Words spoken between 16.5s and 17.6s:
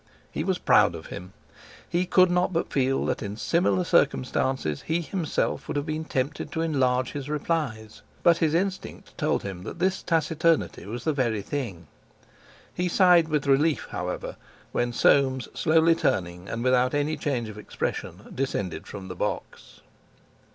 without any change of